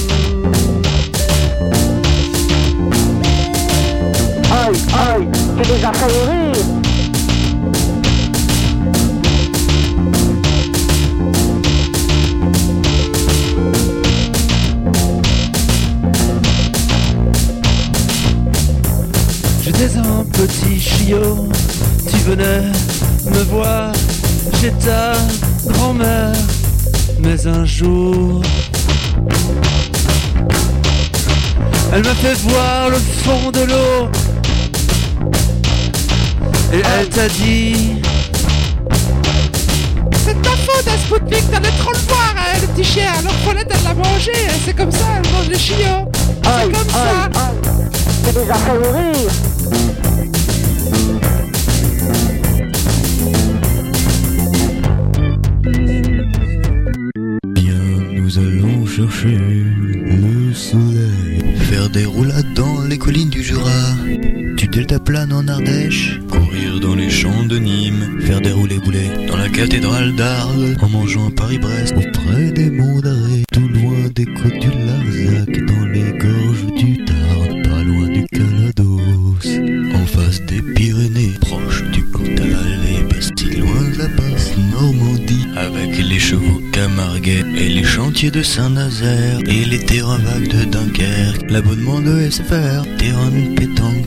Aïe, 4.50 4.76
aïe. 4.94 5.28
C'est 5.56 5.74
déjà 5.74 5.92
fait. 5.92 6.50
J'étais 19.62 19.96
un 19.98 20.24
petit 20.24 20.80
chiot, 20.80 21.48
tu 22.10 22.16
venais 22.28 22.62
me 23.26 23.42
voir, 23.44 23.92
j'ai 24.60 24.72
ta 24.72 25.12
grand-mère, 25.66 26.32
mais 27.20 27.46
un 27.46 27.64
jour, 27.64 28.42
elle 31.92 32.02
m'a 32.02 32.14
fait 32.14 32.34
voir 32.48 32.90
le 32.90 32.96
fond 32.96 33.50
de 33.52 33.60
l'eau, 33.60 34.08
et 36.72 36.82
elle 36.98 37.08
t'a 37.08 37.28
dit, 37.28 38.00
C'est 40.12 40.40
ta 40.42 40.50
faute 40.50 40.86
à 40.86 40.98
Spoutnik, 40.98 41.50
t'allais 41.50 41.68
trop 41.78 41.92
le 41.92 41.98
voir, 42.08 42.34
hein, 42.36 42.58
le 42.60 42.66
petit 42.68 42.84
chien. 42.84 43.10
Alors 43.18 43.34
Paulette, 43.44 43.70
elle 43.70 43.84
l'a 43.84 43.94
mangé, 43.94 44.32
hein, 44.48 44.52
c'est 44.64 44.76
comme 44.76 44.92
ça, 44.92 45.06
elle 45.16 45.32
mange 45.32 45.48
les 45.48 45.58
chiots. 45.58 45.76
C'est 46.42 46.72
comme 46.72 46.90
ça. 46.90 47.30
C'est 48.24 48.38
déjà 48.38 48.54
fait 48.54 48.72
rire. 48.72 49.30
Nous 58.12 58.38
allons 58.38 58.86
chercher 58.86 59.38
le 59.38 60.54
soleil. 60.54 61.56
Faire 61.68 61.88
des 61.90 62.04
roulades 62.04 62.52
dans 62.54 62.82
les 62.82 62.98
collines 62.98 63.30
du 63.30 63.42
Jura. 63.42 63.70
Du 64.60 64.68
deltaplane 64.68 65.32
en 65.32 65.48
Ardèche. 65.48 66.20
Courir 66.28 66.80
dans 66.80 66.94
les 66.94 67.08
champs 67.08 67.44
de 67.44 67.56
Nîmes. 67.56 68.20
Faire 68.20 68.42
des 68.42 68.52
roulés 68.52 68.76
roulé 68.76 69.08
dans 69.26 69.38
la 69.38 69.48
cathédrale 69.48 70.14
d'Arles 70.14 70.76
en 70.82 70.88
mangeant 70.90 71.28
un 71.28 71.30
Paris-Brest 71.30 71.94
auprès 71.96 72.50
des 72.50 72.68
monts 72.68 73.00
d'arrêt, 73.00 73.42
tout 73.50 73.66
loin 73.66 74.10
des 74.14 74.26
côtes 74.26 74.58
du 74.58 74.68
Larzac, 74.68 75.64
dans 75.64 75.86
les 75.86 76.12
gorges 76.12 76.66
du 76.76 77.02
Tarn, 77.06 77.62
pas 77.62 77.82
loin 77.84 78.08
du 78.08 78.26
Calados, 78.26 79.00
en 79.94 80.06
face 80.06 80.42
des 80.42 80.60
Pyrénées, 80.60 81.32
proche 81.40 81.82
du 81.92 82.04
Cantal 82.04 82.80
et 82.86 83.14
Bastille, 83.14 83.60
loin 83.60 83.90
de 83.94 83.98
la 83.98 84.08
basse 84.08 84.50
Normandie, 84.72 85.46
avec 85.56 85.96
les 85.96 86.18
chevaux 86.18 86.60
camarguais 86.72 87.44
et 87.56 87.68
les 87.70 87.84
chantiers 87.84 88.30
de 88.30 88.42
Saint-Nazaire 88.42 89.38
et 89.46 89.64
les 89.64 89.80
terrains 89.86 90.18
vagues 90.18 90.48
de 90.48 90.64
Dunkerque, 90.64 91.50
l'abonnement 91.50 92.00
de 92.00 92.28
SFR, 92.28 92.84
terrain 92.98 93.30
pétanque 93.56 93.99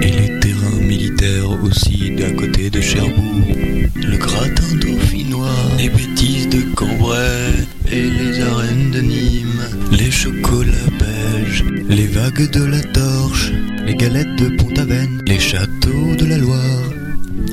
et 0.00 0.10
les 0.12 0.38
terrains 0.38 0.80
militaires 0.80 1.50
aussi 1.64 2.12
d'un 2.12 2.32
côté 2.34 2.70
de 2.70 2.80
Cherbourg, 2.80 3.42
le 3.96 4.16
gratin 4.16 4.76
dauphinois, 4.80 5.50
les 5.76 5.88
bêtises 5.88 6.48
de 6.48 6.62
Cambrai 6.76 7.50
et 7.90 8.10
les 8.10 8.40
arènes 8.40 8.90
de 8.92 9.00
Nîmes, 9.00 9.66
les 9.90 10.10
chocolats 10.10 10.92
belges, 11.00 11.64
les 11.88 12.06
vagues 12.06 12.48
de 12.50 12.64
la 12.64 12.80
Torche, 12.80 13.50
les 13.84 13.96
galettes 13.96 14.36
de 14.36 14.56
Pont-Aven, 14.56 15.22
les 15.26 15.40
châteaux 15.40 16.14
de 16.16 16.24
la 16.24 16.38
Loire, 16.38 16.92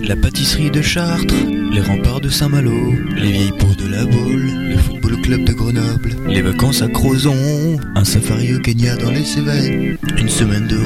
la 0.04 0.16
pâtisserie 0.16 0.70
de 0.70 0.84
Chartres, 0.84 1.34
les 1.72 1.82
remparts 1.82 2.22
de 2.22 2.30
Saint-Malo, 2.30 2.94
les 3.16 3.32
vieilles 3.32 3.58
pots 3.58 3.76
de 3.76 3.88
la 3.88 4.06
Baule, 4.06 4.52
le 4.70 4.78
football 4.78 5.22
club 5.22 5.44
de 5.46 5.54
Grenoble, 5.54 6.16
les 6.28 6.42
vacances 6.42 6.82
à 6.84 6.88
Crozon, 6.88 7.80
un 7.96 8.04
safari 8.04 8.54
au 8.54 8.60
Kenya 8.60 8.96
dans 8.98 9.12
les 9.12 9.26
Cévennes, 9.26 9.98
une 10.18 10.30
semaine 10.30 10.68
de 10.68 10.78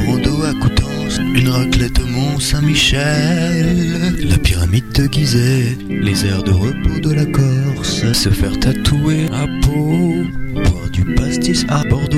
une 1.36 1.50
raclette 1.50 2.00
au 2.00 2.08
Mont-Saint-Michel, 2.08 4.16
la 4.28 4.38
pyramide 4.40 4.92
de 4.94 5.08
Gizeh, 5.12 5.78
les 5.88 6.26
aires 6.26 6.42
de 6.42 6.52
repos 6.52 7.00
de 7.02 7.14
la 7.14 7.26
Corse, 7.26 8.12
se 8.14 8.30
faire 8.30 8.60
tatouer 8.60 9.28
à 9.32 9.46
Pau, 9.62 10.26
boire 10.54 10.90
du 10.92 11.06
pastis 11.14 11.66
à 11.70 11.84
Bordeaux. 11.84 12.18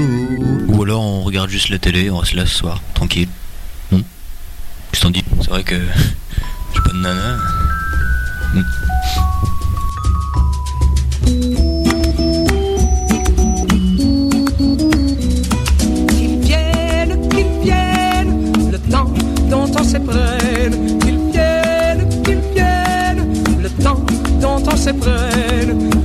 Ou 0.67 0.83
alors 0.83 1.01
on 1.01 1.23
regarde 1.23 1.49
juste 1.49 1.67
la 1.69 1.79
télé, 1.79 2.09
on 2.09 2.19
reste 2.19 2.33
là 2.33 2.45
ce 2.45 2.55
soir, 2.55 2.81
tranquille. 2.93 3.27
Qu'est-ce 3.89 4.01
que 4.93 5.01
t'en 5.01 5.11
dis? 5.11 5.25
C'est 5.41 5.49
vrai 5.49 5.63
que 5.63 5.75
j'ai 6.73 6.81
pas 6.81 6.91
de 6.91 7.01
nana. 7.01 7.37
Hmm. 11.27 11.60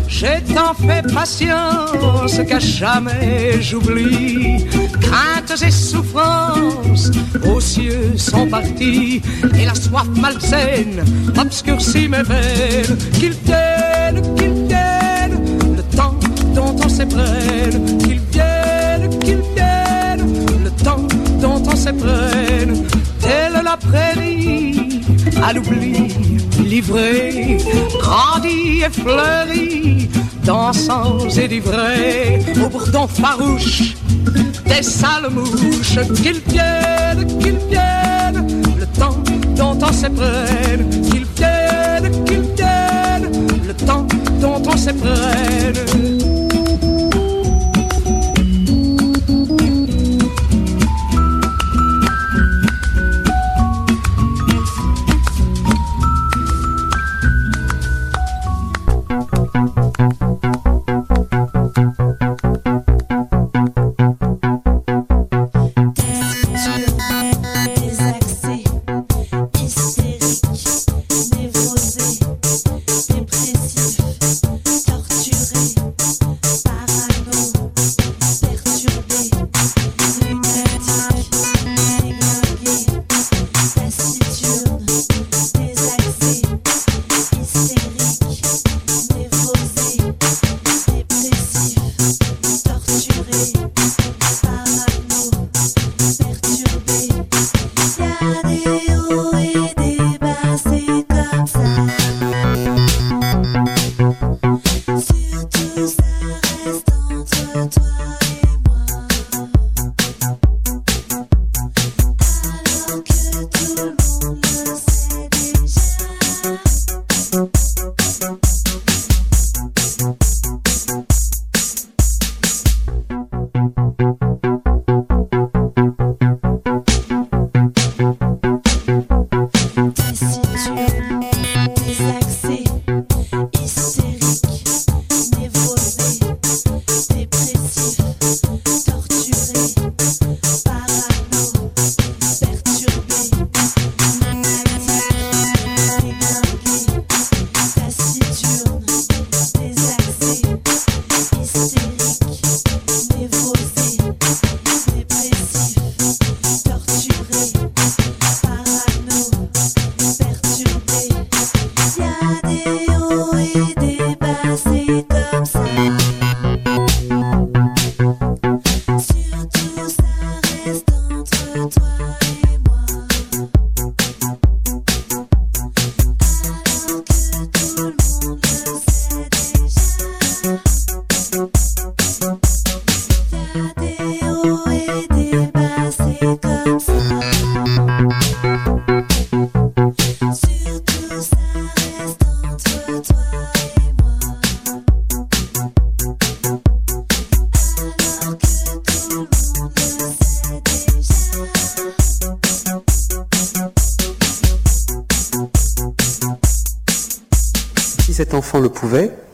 J'ai 0.09 0.43
tant 0.55 0.75
fait 0.75 1.03
patience 1.13 2.41
qu'à 2.49 2.59
jamais 2.59 3.61
j'oublie. 3.61 4.67
Craintes 5.01 5.63
et 5.63 5.71
souffrances 5.71 7.11
aux 7.47 7.61
cieux 7.61 8.17
sont 8.17 8.47
partis. 8.47 9.21
Et 9.59 9.65
la 9.65 9.75
soif 9.75 10.07
malsaine 10.17 11.05
obscurcit 11.39 12.09
mes 12.09 12.23
veines. 12.23 12.97
Qu'ils 13.13 13.37
viennent, 13.45 14.23
qu'ils 14.37 14.67
viennent, 14.67 15.77
le 15.77 15.83
temps 15.97 16.19
dont 16.55 16.77
on 16.83 16.89
s'éprenne. 16.89 17.99
Qu'ils 17.99 18.21
viennent, 18.33 19.19
qu'ils 19.19 19.43
viennent, 19.55 20.27
le 20.65 20.71
temps 20.83 21.07
dont 21.41 21.63
on 21.71 21.77
s'éprenne. 21.77 22.87
Telle 23.21 23.63
la 23.63 23.77
prairie 23.77 24.86
à 25.43 25.53
l'oubli, 25.53 26.09
livrée, 26.65 27.59
grandie 28.01 28.83
et 28.87 28.91
fleurie, 28.91 30.09
dansant 30.45 31.19
et 31.37 31.49
livrée 31.49 32.41
au 32.65 32.69
bourdon 32.69 33.07
farouche 33.07 33.95
des 34.67 34.83
sales 34.83 35.31
mouches. 35.31 35.99
Qu'ils 36.23 36.41
viennent, 36.47 37.27
qu'ils 37.39 37.59
viennent, 37.69 38.63
le 38.79 38.87
temps 38.99 39.19
dont 39.57 39.79
on 39.81 39.93
s'éprenne. 39.93 40.91
Qu'ils 41.11 41.27
viennent, 41.37 42.25
qu'ils 42.25 42.41
viennent, 42.57 43.31
le 43.67 43.75
temps 43.75 44.07
dont 44.41 44.63
on 44.67 44.77
s'éprenne. 44.77 46.36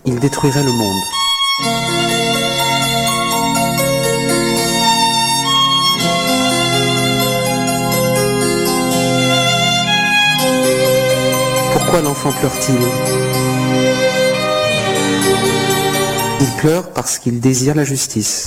il 0.06 0.18
détruirait 0.18 0.62
le 0.62 0.72
monde. 0.72 1.02
Pourquoi 11.72 12.00
l'enfant 12.00 12.32
pleure-t-il? 12.32 12.78
Il 16.40 16.56
pleure 16.60 16.90
parce 16.92 17.18
qu'il 17.18 17.40
désire 17.40 17.74
la 17.74 17.84
justice. 17.84 18.46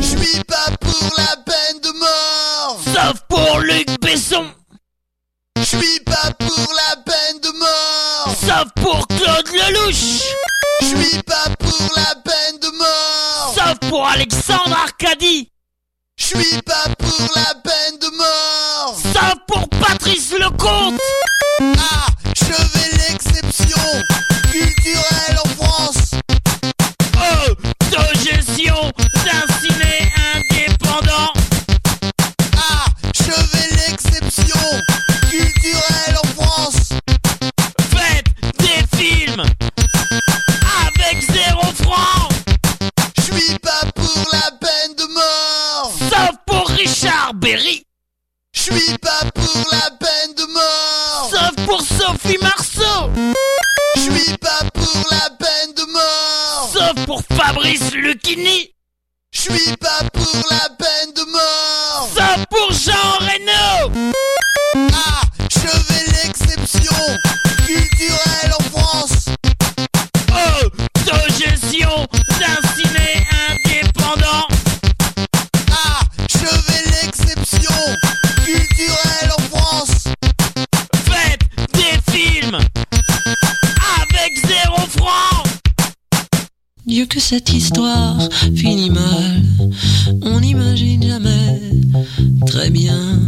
Je 0.00 0.06
suis 0.06 0.44
pas 0.44 0.70
pour 0.80 1.10
la 1.16 1.36
peine 1.44 1.80
de 1.82 1.98
mort. 1.98 2.78
Sauf 2.84 3.20
pour 3.28 3.60
Luc 3.60 3.88
Besson. 4.00 4.46
Je 5.56 5.62
suis 5.62 6.00
pas 6.00 6.32
pour 6.38 6.74
la 6.74 6.96
peine 7.02 7.40
de 7.42 7.58
mort. 7.58 8.34
Sauf 8.40 8.68
pour 8.76 9.06
Claude 9.08 9.48
Lelouch. 9.48 10.22
Je 10.80 10.86
suis 10.86 11.22
pas 11.22 11.48
pour 11.58 11.92
la 11.96 12.14
peine 12.22 12.58
de 12.60 12.76
mort. 12.76 13.54
Sauf 13.54 13.78
pour 13.88 14.06
Alexandre 14.06 14.76
Arcadie. 14.76 15.51
Je 16.24 16.38
suis 16.38 16.62
pas 16.62 16.88
pour 17.00 17.28
la 17.34 17.52
peine 17.64 17.98
de 18.00 18.16
mort. 18.16 18.96
Ça 19.12 19.34
pour 19.48 19.68
Patrice 19.68 20.32
Lecomte. 20.38 21.00
Ah, 21.60 22.06
je 22.36 22.44
vais. 22.44 22.81
Berry. 47.34 47.86
Je 48.52 48.60
suis 48.60 48.98
pas 48.98 49.30
pour 49.34 49.64
la 49.72 49.90
peine 49.98 50.34
de 50.36 50.52
mort. 50.52 51.30
Sauf 51.30 51.66
pour 51.66 51.80
Sophie 51.80 52.38
Marceau. 52.38 53.10
Je 53.96 54.00
suis 54.00 54.36
pas 54.36 54.70
pour 54.74 55.06
la 55.10 55.30
peine 55.30 55.74
de 55.74 55.92
mort. 55.92 56.70
Sauf 56.72 57.06
pour 57.06 57.22
Fabrice 57.36 57.92
Lucchini. 57.92 58.74
Je 59.30 59.40
suis 59.40 59.76
pas 59.78 60.08
pour 60.12 60.42
la 60.50 60.68
peine 60.76 61.14
de 61.14 61.30
mort. 61.30 62.10
Sauf 62.14 62.46
pour 62.50 62.72
Jean 62.72 63.18
Reno. 63.20 64.11
Que 87.12 87.20
cette 87.20 87.52
histoire 87.52 88.16
finit 88.54 88.88
mal. 88.88 89.42
On 90.22 90.40
n'imagine 90.40 91.02
jamais 91.02 91.60
très 92.46 92.70
bien 92.70 93.20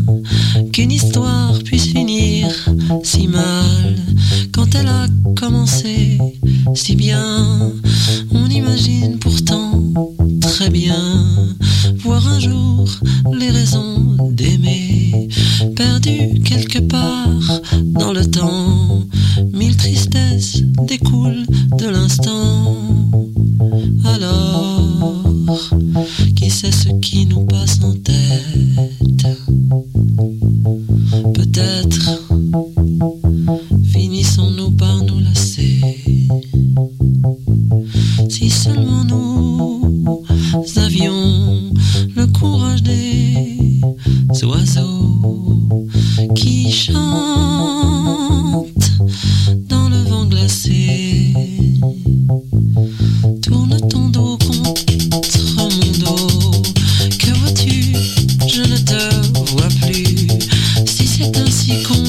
qu'une 0.73 0.91
histoire 0.91 1.59
puisse 1.63 1.89
finir 1.89 2.49
si 3.03 3.29
mal. 3.29 3.95
Quand 4.53 4.75
elle 4.75 4.89
a 4.89 5.07
commencé 5.37 6.19
si 6.75 6.97
bien, 6.97 7.73
on 8.31 8.49
imagine 8.49 9.19
pourtant 9.19 9.83
très 10.41 10.71
bien 10.71 11.19
voir 11.99 12.27
un 12.27 12.41
jour 12.41 12.89
les 13.35 13.51
raisons 13.51 14.17
d'aimer 14.31 15.29
perdues 15.77 16.41
quelque 16.43 16.79
part 16.79 17.61
dans 17.85 18.15
le 18.15 18.25
temps. 18.25 19.03
Mille 19.53 19.77
tristesses 19.77 20.63
découlent 20.87 21.45
de 21.79 21.89
l'instant. 21.91 22.54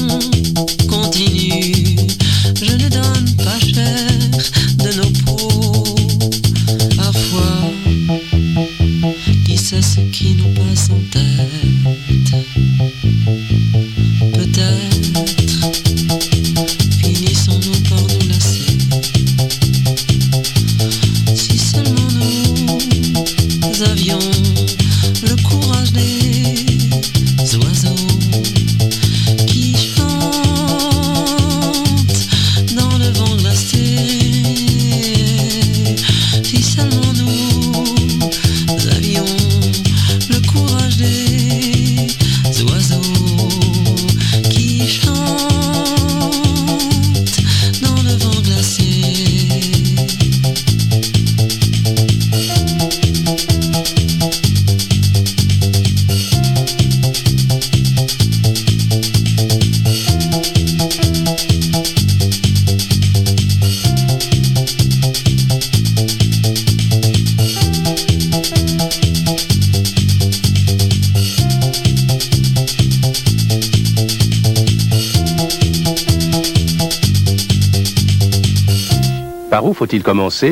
Mm-hmm. 0.06 0.55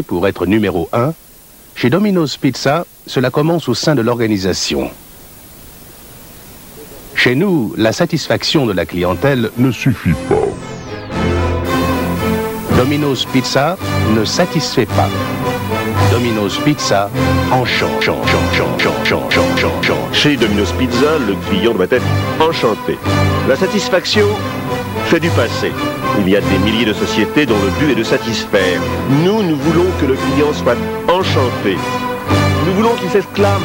Pour 0.06 0.28
être 0.28 0.44
numéro 0.46 0.88
1 0.92 1.14
Chez 1.74 1.88
Domino's 1.88 2.36
Pizza, 2.36 2.84
cela 3.06 3.30
commence 3.30 3.66
au 3.68 3.74
sein 3.74 3.94
de 3.94 4.02
l'organisation. 4.02 4.90
Chez 7.14 7.34
nous, 7.34 7.72
la 7.78 7.92
satisfaction 7.92 8.66
de 8.66 8.72
la 8.72 8.84
clientèle 8.84 9.50
ne 9.56 9.70
suffit 9.70 10.12
pas. 10.28 10.48
Domino's 12.76 13.24
Pizza 13.24 13.78
ne 14.14 14.24
satisfait 14.26 14.86
pas. 14.86 15.08
Domino's 16.10 16.58
Pizza 16.58 17.08
chante. 17.64 18.10
Chez 20.12 20.36
Domino's 20.36 20.72
Pizza, 20.72 21.18
le 21.26 21.34
client 21.48 21.72
doit 21.72 21.86
être 21.90 22.04
enchanté. 22.38 22.98
La 23.48 23.56
satisfaction, 23.56 24.26
du 25.20 25.30
passé. 25.30 25.70
Il 26.18 26.28
y 26.28 26.36
a 26.36 26.40
des 26.40 26.58
milliers 26.58 26.86
de 26.86 26.92
sociétés 26.92 27.46
dont 27.46 27.54
le 27.62 27.70
but 27.78 27.92
est 27.92 27.94
de 27.94 28.02
satisfaire. 28.02 28.80
Nous, 29.24 29.44
nous 29.44 29.54
voulons 29.54 29.86
que 30.00 30.06
le 30.06 30.14
client 30.14 30.52
soit 30.52 30.76
enchanté. 31.08 31.76
Nous 32.66 32.72
voulons 32.72 32.96
qu'il 32.96 33.08
s'exclame 33.10 33.62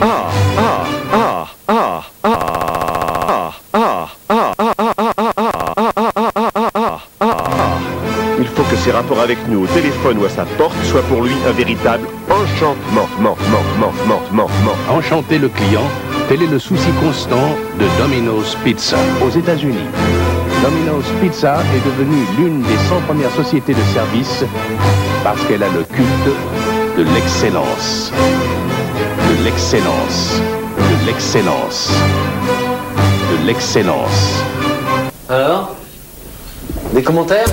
Ah, 0.00 0.30
ah, 0.56 0.86
ah, 1.12 1.48
ah, 1.68 2.02
ah, 2.24 2.32
ah, 2.94 3.52
ah, 3.74 4.54
ah, 7.20 7.78
Il 8.38 8.46
faut 8.46 8.62
que 8.62 8.76
ses 8.76 8.92
rapports 8.92 9.20
avec 9.20 9.36
nous 9.48 9.64
au 9.64 9.66
téléphone 9.66 10.16
ou 10.18 10.24
à 10.24 10.30
sa 10.30 10.46
porte 10.46 10.82
soient 10.82 11.02
pour 11.02 11.22
lui 11.22 11.34
un 11.46 11.52
véritable 11.52 12.08
enchantement. 12.30 13.06
Enchanter 14.88 15.38
le 15.38 15.50
client, 15.50 15.84
tel 16.30 16.42
est 16.42 16.50
le 16.50 16.58
souci 16.58 16.88
constant 17.04 17.54
de 17.78 17.84
Domino's 18.00 18.56
Pizza 18.64 18.96
aux 19.22 19.30
États-Unis. 19.30 19.88
Domino's 20.66 21.06
Pizza 21.20 21.58
est 21.76 21.86
devenue 21.86 22.24
l'une 22.36 22.60
des 22.62 22.76
100 22.88 23.00
premières 23.02 23.30
sociétés 23.30 23.72
de 23.72 23.82
service 23.94 24.42
parce 25.22 25.40
qu'elle 25.44 25.62
a 25.62 25.68
le 25.68 25.84
culte 25.84 26.08
de 26.98 27.04
l'excellence. 27.14 28.10
De 29.28 29.44
l'excellence. 29.44 30.40
De 30.76 31.06
l'excellence. 31.06 31.92
De 33.30 33.46
l'excellence. 33.46 34.42
Alors 35.28 35.76
Des 36.92 37.02
commentaires? 37.04 37.46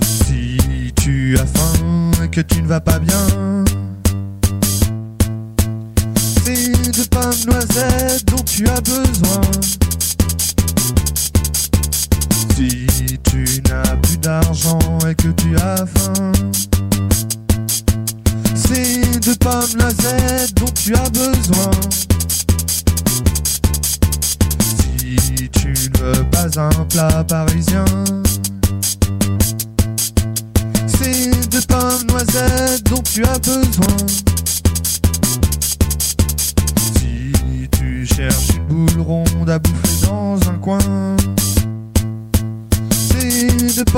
Si 0.00 0.92
tu 0.94 1.36
as 1.40 1.46
faim 1.46 2.24
et 2.24 2.28
que 2.28 2.40
tu 2.42 2.62
ne 2.62 2.68
vas 2.68 2.80
pas 2.80 3.00
bien, 3.00 3.55
noisette 7.46 8.24
dont 8.26 8.42
tu 8.44 8.66
as 8.68 8.80
besoin. 8.80 9.40
Si 12.56 12.86
tu 13.30 13.62
n'as 13.68 13.96
plus 13.96 14.18
d'argent 14.18 14.78
et 15.08 15.14
que 15.14 15.28
tu 15.28 15.56
as 15.56 15.84
faim, 15.86 16.32
c'est 18.54 19.20
de 19.20 19.34
pain 19.34 19.60
de 19.60 19.78
noisette 19.78 20.54
dont 20.54 20.72
tu 20.74 20.94
as 20.94 21.10
besoin. 21.10 21.70
Si 24.80 25.48
tu 25.50 25.68
ne 25.68 25.98
veux 25.98 26.24
pas 26.24 26.58
un 26.58 26.84
plat 26.86 27.24
parisien, 27.24 27.84
c'est 30.86 31.30
de 31.50 31.66
pain 31.66 31.98
de 32.00 32.12
noisette 32.12 32.82
dont 32.84 33.02
tu 33.02 33.24
as 33.24 33.38
besoin. 33.38 33.96
Cherches 38.06 38.50
une 38.70 38.86
boule 38.86 39.00
ronde 39.00 39.50
à 39.50 39.58
bouffer 39.58 40.06
dans 40.06 40.38
un 40.48 40.54
coin, 40.54 40.78
c'est 42.90 43.48
de 43.78 43.90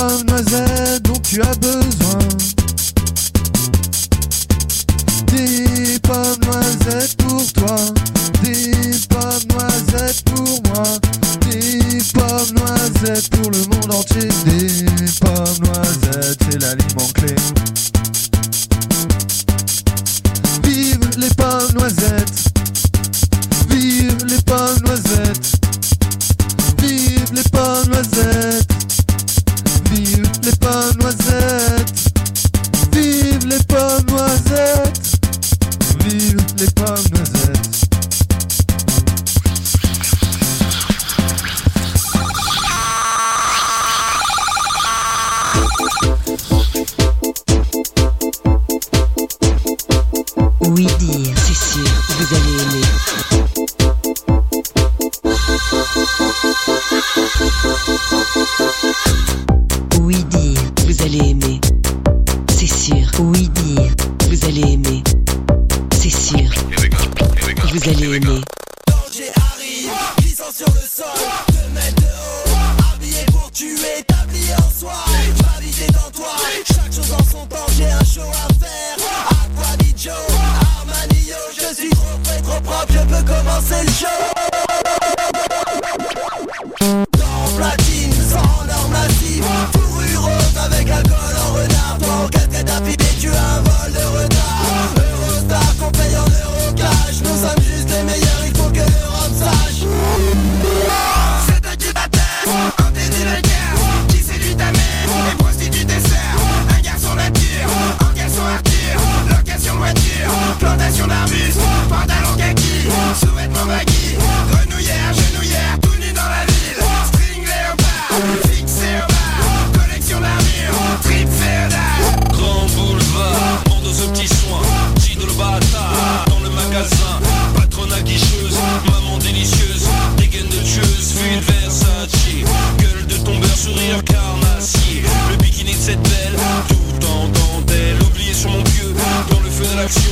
l'action 139.79 140.11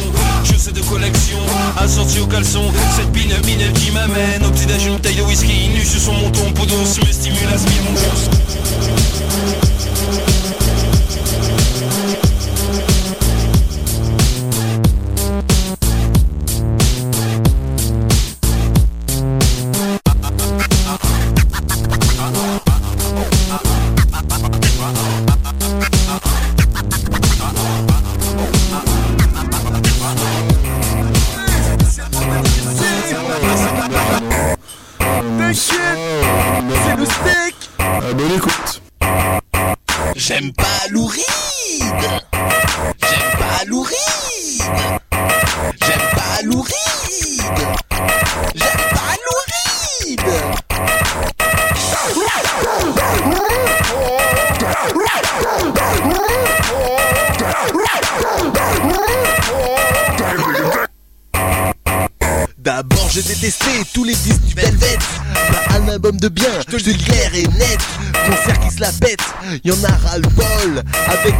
de 0.73 0.81
collection, 0.81 1.39
assorti 1.79 2.21
au 2.21 2.27
caleçon. 2.27 2.73
Cette 2.97 3.11
pile 3.13 3.35
mine 3.45 3.73
qui 3.75 3.91
m'amène 3.91 4.45
Au 4.45 4.51
petit 4.51 4.67
déj 4.67 4.87
une 4.87 4.95
bouteille 4.95 5.17
de 5.17 5.23
whisky, 5.23 5.69
nu 5.69 5.85
sur 5.85 6.01
son 6.01 6.13
menton 6.15 6.53
Poudon, 6.53 6.85
si 6.85 7.01
me 7.01 7.13
stimule, 7.13 7.49
aspire 7.55 7.83
mon 7.85 7.95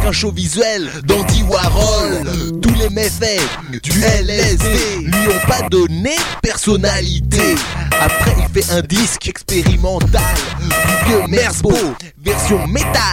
un 0.07 0.11
show 0.13 0.31
visuel 0.31 0.89
d'Andy 1.03 1.43
Warhol. 1.43 2.61
Tous 2.61 2.73
les 2.75 2.89
méfaits 2.89 3.41
du 3.83 4.01
LSD 4.01 4.99
lui 5.03 5.27
ont 5.27 5.47
pas 5.47 5.67
donné 5.69 6.15
personnalité. 6.41 7.55
Après, 7.99 8.35
il 8.39 8.63
fait 8.63 8.71
un 8.73 8.81
disque 8.81 9.27
expérimental 9.27 10.21
du 10.61 11.09
vieux 11.09 11.27
Mersbo, 11.27 11.75
version 12.23 12.65
métal. 12.67 13.01